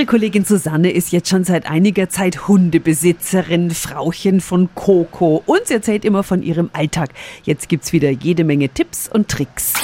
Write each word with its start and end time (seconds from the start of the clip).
Unsere 0.00 0.12
Kollegin 0.12 0.46
Susanne 0.46 0.90
ist 0.92 1.12
jetzt 1.12 1.28
schon 1.28 1.44
seit 1.44 1.66
einiger 1.66 2.08
Zeit 2.08 2.48
Hundebesitzerin, 2.48 3.70
Frauchen 3.70 4.40
von 4.40 4.70
Coco 4.74 5.42
und 5.44 5.66
sie 5.66 5.74
erzählt 5.74 6.06
immer 6.06 6.22
von 6.22 6.42
ihrem 6.42 6.70
Alltag. 6.72 7.10
Jetzt 7.42 7.68
gibt's 7.68 7.92
wieder 7.92 8.08
jede 8.08 8.42
Menge 8.44 8.70
Tipps 8.70 9.10
und 9.12 9.28
Tricks. 9.28 9.74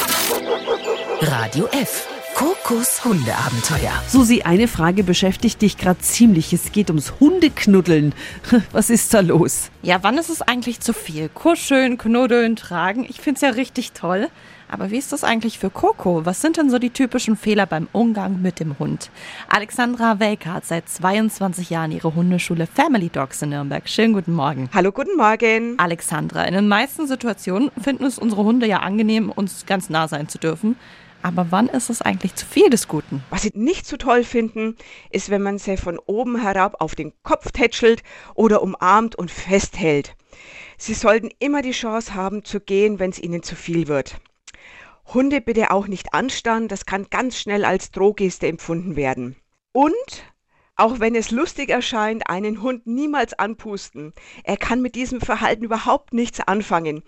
Radio 1.21 1.67
F. 1.67 2.16
Kokos 2.37 3.03
Hundeabenteuer. 3.03 3.93
Susi, 4.09 4.43
eine 4.43 4.69
Frage 4.69 5.05
beschäftigt 5.05 5.63
dich 5.63 5.79
gerade 5.79 6.01
ziemlich. 6.01 6.53
Es 6.53 6.71
geht 6.71 6.91
ums 6.91 7.15
Hundeknuddeln. 7.19 8.13
Was 8.73 8.91
ist 8.91 9.15
da 9.15 9.21
los? 9.21 9.71
Ja, 9.81 10.03
wann 10.03 10.19
ist 10.19 10.29
es 10.29 10.43
eigentlich 10.43 10.81
zu 10.81 10.93
viel? 10.93 11.31
Kuscheln, 11.31 11.97
knuddeln, 11.97 12.55
tragen. 12.55 13.07
Ich 13.09 13.23
find's 13.23 13.41
ja 13.41 13.49
richtig 13.49 13.93
toll. 13.93 14.29
Aber 14.69 14.91
wie 14.91 14.99
ist 14.99 15.13
das 15.13 15.25
eigentlich 15.25 15.59
für 15.59 15.71
Coco? 15.71 16.27
Was 16.27 16.43
sind 16.43 16.59
denn 16.59 16.69
so 16.69 16.79
die 16.79 16.91
typischen 16.91 17.39
Fehler 17.39 17.65
beim 17.65 17.89
Umgang 17.93 18.43
mit 18.43 18.61
dem 18.61 18.79
Hund? 18.79 19.11
Alexandra 19.49 20.21
Welker 20.21 20.53
hat 20.53 20.67
seit 20.67 20.91
22 20.91 21.71
Jahren 21.71 21.91
ihre 21.91 22.15
Hundeschule 22.15 22.67
Family 22.67 23.09
Dogs 23.09 23.41
in 23.41 23.49
Nürnberg. 23.49 23.89
Schönen 23.89 24.13
guten 24.13 24.35
Morgen. 24.35 24.69
Hallo, 24.75 24.93
guten 24.93 25.17
Morgen. 25.17 25.79
Alexandra, 25.79 26.45
in 26.45 26.53
den 26.53 26.69
meisten 26.69 27.07
Situationen 27.07 27.71
finden 27.81 28.05
es 28.05 28.19
unsere 28.19 28.45
Hunde 28.45 28.67
ja 28.67 28.81
angenehm, 28.81 29.31
uns 29.31 29.65
ganz 29.65 29.89
nah 29.89 30.07
sein 30.07 30.29
zu 30.29 30.37
dürfen. 30.37 30.77
Aber 31.23 31.47
wann 31.51 31.69
ist 31.69 31.91
es 31.91 32.03
eigentlich 32.03 32.35
zu 32.35 32.47
viel 32.47 32.71
des 32.71 32.89
Guten? 32.89 33.23
Was 33.31 33.43
sie 33.43 33.53
nicht 33.55 33.87
so 33.87 33.97
toll 33.97 34.25
finden, 34.25 34.77
ist, 35.11 35.31
wenn 35.31 35.43
man 35.43 35.59
sie 35.59 35.77
von 35.77 35.99
oben 35.99 36.41
herab 36.41 36.81
auf 36.81 36.95
den 36.95 37.13
Kopf 37.23 37.51
tätschelt 37.51 38.03
oder 38.35 38.63
umarmt 38.63 39.17
und 39.17 39.31
festhält. 39.31 40.17
Sie 40.79 40.95
sollten 40.95 41.31
immer 41.39 41.63
die 41.63 41.73
Chance 41.73 42.15
haben 42.15 42.45
zu 42.45 42.61
gehen, 42.61 42.99
wenn 42.99 43.11
es 43.11 43.19
ihnen 43.19 43.43
zu 43.43 43.57
viel 43.57 43.89
wird. 43.89 44.21
Hunde 45.13 45.41
bitte 45.41 45.71
auch 45.71 45.87
nicht 45.87 46.15
anstarren, 46.15 46.69
das 46.69 46.85
kann 46.85 47.07
ganz 47.11 47.39
schnell 47.39 47.65
als 47.65 47.91
Drohgeste 47.91 48.47
empfunden 48.47 48.97
werden. 48.97 49.37
Und 49.73 49.95
auch 50.77 51.01
wenn 51.01 51.15
es 51.15 51.31
lustig 51.31 51.71
erscheint, 51.71 52.29
einen 52.29 52.63
Hund 52.63 52.87
niemals 52.87 53.39
anpusten. 53.39 54.13
Er 54.45 54.57
kann 54.57 54.83
mit 54.83 54.95
diesem 54.95 55.21
Verhalten 55.21 55.65
überhaupt 55.65 56.13
nichts 56.13 56.41
anfangen. 56.41 57.03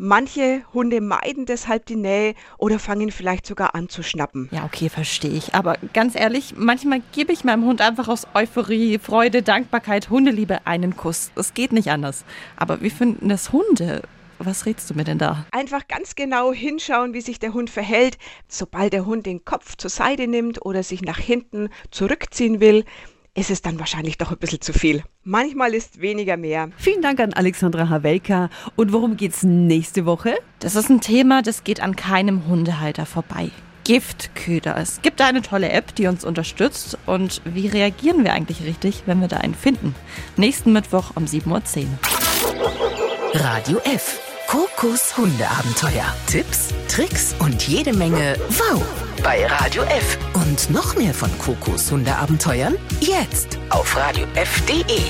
Manche 0.00 0.62
Hunde 0.72 1.00
meiden 1.00 1.44
deshalb 1.44 1.86
die 1.86 1.96
Nähe 1.96 2.34
oder 2.56 2.78
fangen 2.78 3.10
vielleicht 3.10 3.44
sogar 3.44 3.74
an 3.74 3.88
zu 3.88 4.04
schnappen. 4.04 4.48
Ja, 4.52 4.64
okay, 4.64 4.88
verstehe 4.88 5.32
ich. 5.32 5.56
Aber 5.56 5.76
ganz 5.92 6.14
ehrlich, 6.14 6.54
manchmal 6.56 7.02
gebe 7.10 7.32
ich 7.32 7.42
meinem 7.42 7.64
Hund 7.64 7.80
einfach 7.80 8.06
aus 8.06 8.28
Euphorie, 8.32 9.00
Freude, 9.00 9.42
Dankbarkeit, 9.42 10.08
Hundeliebe 10.08 10.64
einen 10.68 10.96
Kuss. 10.96 11.32
Es 11.34 11.52
geht 11.52 11.72
nicht 11.72 11.90
anders. 11.90 12.24
Aber 12.56 12.80
wie 12.80 12.90
finden 12.90 13.28
das 13.28 13.50
Hunde? 13.50 14.02
Was 14.38 14.66
rätst 14.66 14.88
du 14.88 14.94
mir 14.94 15.04
denn 15.04 15.18
da? 15.18 15.46
Einfach 15.50 15.88
ganz 15.88 16.14
genau 16.14 16.52
hinschauen, 16.52 17.12
wie 17.12 17.20
sich 17.20 17.38
der 17.38 17.54
Hund 17.54 17.70
verhält. 17.70 18.18
Sobald 18.46 18.92
der 18.92 19.04
Hund 19.04 19.26
den 19.26 19.44
Kopf 19.44 19.76
zur 19.76 19.90
Seite 19.90 20.28
nimmt 20.28 20.64
oder 20.64 20.82
sich 20.82 21.02
nach 21.02 21.18
hinten 21.18 21.68
zurückziehen 21.90 22.60
will, 22.60 22.84
ist 23.34 23.50
es 23.50 23.62
dann 23.62 23.78
wahrscheinlich 23.78 24.18
doch 24.18 24.32
ein 24.32 24.38
bisschen 24.38 24.60
zu 24.60 24.72
viel. 24.72 25.02
Manchmal 25.22 25.74
ist 25.74 26.00
weniger 26.00 26.36
mehr. 26.36 26.70
Vielen 26.76 27.02
Dank 27.02 27.20
an 27.20 27.32
Alexandra 27.32 27.88
Havelka. 27.88 28.50
Und 28.76 28.92
worum 28.92 29.16
geht's 29.16 29.42
nächste 29.42 30.06
Woche? 30.06 30.34
Das 30.58 30.74
ist 30.74 30.90
ein 30.90 31.00
Thema, 31.00 31.42
das 31.42 31.64
geht 31.64 31.80
an 31.80 31.96
keinem 31.96 32.46
Hundehalter 32.46 33.06
vorbei. 33.06 33.50
Giftköder. 33.84 34.76
Es 34.76 35.00
gibt 35.02 35.20
eine 35.22 35.40
tolle 35.40 35.70
App, 35.70 35.94
die 35.94 36.08
uns 36.08 36.24
unterstützt. 36.24 36.98
Und 37.06 37.40
wie 37.44 37.68
reagieren 37.68 38.22
wir 38.22 38.32
eigentlich 38.32 38.62
richtig, 38.62 39.04
wenn 39.06 39.20
wir 39.20 39.28
da 39.28 39.38
einen 39.38 39.54
finden? 39.54 39.94
Nächsten 40.36 40.72
Mittwoch 40.72 41.12
um 41.14 41.24
7.10 41.24 41.84
Uhr. 41.84 41.88
Radio 43.34 43.78
F. 43.84 44.27
Kokos 44.48 45.14
Hundeabenteuer. 45.14 46.16
Tipps, 46.26 46.72
Tricks 46.88 47.36
und 47.38 47.68
jede 47.68 47.92
Menge 47.92 48.34
Wow 48.48 48.82
bei 49.22 49.44
Radio 49.44 49.82
F. 49.82 50.16
Und 50.32 50.70
noch 50.70 50.96
mehr 50.96 51.12
von 51.12 51.28
Kokos 51.36 51.90
Hundeabenteuern 51.90 52.78
jetzt 52.98 53.58
auf 53.68 53.94
radiof.de. 53.94 55.02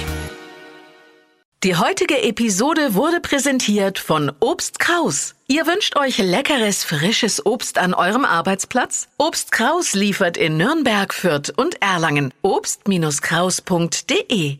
Die 1.63 1.77
heutige 1.77 2.21
Episode 2.25 2.95
wurde 2.95 3.21
präsentiert 3.21 4.01
von 4.01 4.33
Obst 4.41 4.81
Kraus. 4.81 5.37
Ihr 5.47 5.69
wünscht 5.69 5.97
euch 5.97 6.19
leckeres, 6.19 6.83
frisches 6.83 7.47
Obst 7.47 7.79
an 7.79 7.95
eurem 7.95 8.25
Arbeitsplatz? 8.25 9.07
Obst 9.19 9.53
Kraus 9.53 9.95
liefert 9.95 10.37
in 10.37 10.57
Nürnberg, 10.57 11.15
Fürth 11.15 11.53
und 11.57 11.81
Erlangen. 11.81 12.35
Obst-Kraus.de 12.43 14.59